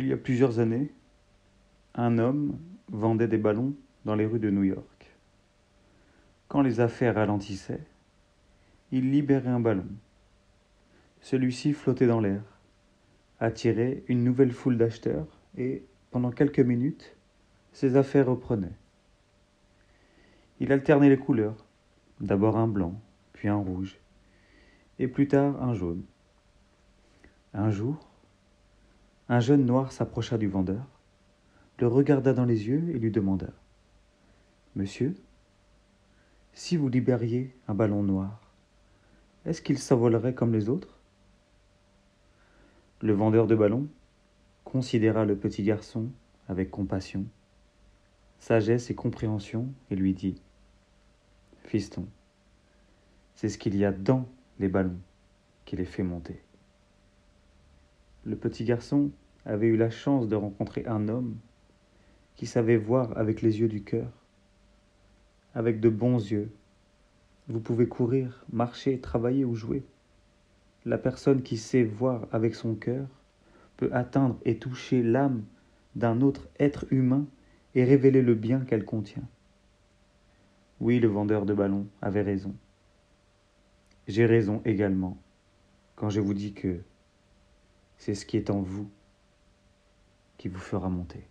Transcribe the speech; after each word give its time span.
Il 0.00 0.06
y 0.06 0.14
a 0.14 0.16
plusieurs 0.16 0.60
années, 0.60 0.90
un 1.94 2.16
homme 2.16 2.58
vendait 2.88 3.28
des 3.28 3.36
ballons 3.36 3.74
dans 4.06 4.14
les 4.14 4.24
rues 4.24 4.38
de 4.38 4.48
New 4.48 4.62
York. 4.62 5.14
Quand 6.48 6.62
les 6.62 6.80
affaires 6.80 7.16
ralentissaient, 7.16 7.84
il 8.92 9.10
libérait 9.10 9.50
un 9.50 9.60
ballon. 9.60 9.84
Celui-ci 11.20 11.74
flottait 11.74 12.06
dans 12.06 12.22
l'air, 12.22 12.40
attirait 13.40 14.02
une 14.08 14.24
nouvelle 14.24 14.52
foule 14.52 14.78
d'acheteurs 14.78 15.26
et, 15.58 15.84
pendant 16.10 16.30
quelques 16.30 16.60
minutes, 16.60 17.14
ses 17.74 17.96
affaires 17.96 18.28
reprenaient. 18.28 18.78
Il 20.60 20.72
alternait 20.72 21.10
les 21.10 21.18
couleurs, 21.18 21.66
d'abord 22.20 22.56
un 22.56 22.68
blanc, 22.68 22.98
puis 23.34 23.48
un 23.48 23.56
rouge, 23.56 23.98
et 24.98 25.08
plus 25.08 25.28
tard 25.28 25.62
un 25.62 25.74
jaune. 25.74 26.04
Un 27.52 27.68
jour, 27.68 28.09
un 29.30 29.38
jeune 29.38 29.64
noir 29.64 29.92
s'approcha 29.92 30.38
du 30.38 30.48
vendeur, 30.48 30.84
le 31.78 31.86
regarda 31.86 32.32
dans 32.32 32.44
les 32.44 32.66
yeux 32.66 32.90
et 32.90 32.98
lui 32.98 33.12
demanda 33.12 33.46
Monsieur, 34.74 35.14
si 36.52 36.76
vous 36.76 36.88
libériez 36.88 37.56
un 37.68 37.74
ballon 37.74 38.02
noir, 38.02 38.40
est-ce 39.46 39.62
qu'il 39.62 39.78
s'envolerait 39.78 40.34
comme 40.34 40.52
les 40.52 40.68
autres? 40.68 40.98
Le 43.02 43.12
vendeur 43.12 43.46
de 43.46 43.54
ballons 43.54 43.86
considéra 44.64 45.24
le 45.24 45.36
petit 45.36 45.62
garçon 45.62 46.10
avec 46.48 46.72
compassion, 46.72 47.24
sagesse 48.40 48.90
et 48.90 48.96
compréhension 48.96 49.68
et 49.92 49.94
lui 49.94 50.12
dit 50.12 50.42
Fiston, 51.66 52.08
c'est 53.36 53.48
ce 53.48 53.58
qu'il 53.58 53.76
y 53.76 53.84
a 53.84 53.92
dans 53.92 54.26
les 54.58 54.68
ballons 54.68 54.98
qui 55.66 55.76
les 55.76 55.84
fait 55.84 56.02
monter. 56.02 56.42
Le 58.24 58.36
petit 58.36 58.64
garçon 58.64 59.10
avait 59.46 59.68
eu 59.68 59.76
la 59.76 59.90
chance 59.90 60.28
de 60.28 60.36
rencontrer 60.36 60.84
un 60.86 61.08
homme 61.08 61.36
qui 62.36 62.46
savait 62.46 62.76
voir 62.76 63.16
avec 63.16 63.40
les 63.40 63.60
yeux 63.60 63.68
du 63.68 63.82
cœur, 63.82 64.10
avec 65.54 65.80
de 65.80 65.88
bons 65.88 66.18
yeux. 66.18 66.50
Vous 67.48 67.60
pouvez 67.60 67.88
courir, 67.88 68.44
marcher, 68.52 69.00
travailler 69.00 69.44
ou 69.44 69.54
jouer. 69.54 69.82
La 70.84 70.98
personne 70.98 71.42
qui 71.42 71.56
sait 71.56 71.82
voir 71.82 72.26
avec 72.32 72.54
son 72.54 72.74
cœur 72.74 73.06
peut 73.76 73.90
atteindre 73.92 74.38
et 74.44 74.58
toucher 74.58 75.02
l'âme 75.02 75.42
d'un 75.96 76.20
autre 76.20 76.48
être 76.58 76.84
humain 76.90 77.26
et 77.74 77.84
révéler 77.84 78.22
le 78.22 78.34
bien 78.34 78.60
qu'elle 78.60 78.84
contient. 78.84 79.26
Oui, 80.80 80.98
le 80.98 81.08
vendeur 81.08 81.46
de 81.46 81.54
ballons 81.54 81.86
avait 82.00 82.22
raison. 82.22 82.54
J'ai 84.08 84.26
raison 84.26 84.60
également 84.64 85.18
quand 85.94 86.10
je 86.10 86.20
vous 86.20 86.34
dis 86.34 86.52
que 86.52 86.80
c'est 88.00 88.14
ce 88.14 88.24
qui 88.24 88.38
est 88.38 88.50
en 88.50 88.62
vous 88.62 88.90
qui 90.38 90.48
vous 90.48 90.58
fera 90.58 90.88
monter. 90.88 91.22